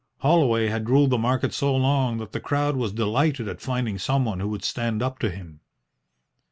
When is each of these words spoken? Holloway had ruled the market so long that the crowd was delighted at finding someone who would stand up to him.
Holloway 0.21 0.67
had 0.69 0.89
ruled 0.89 1.11
the 1.11 1.19
market 1.19 1.53
so 1.53 1.75
long 1.75 2.17
that 2.17 2.31
the 2.31 2.39
crowd 2.39 2.75
was 2.75 2.91
delighted 2.91 3.47
at 3.47 3.61
finding 3.61 3.99
someone 3.99 4.39
who 4.39 4.47
would 4.49 4.63
stand 4.63 5.03
up 5.03 5.19
to 5.19 5.29
him. 5.29 5.59